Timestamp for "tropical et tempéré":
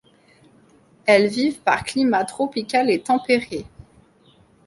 2.25-3.67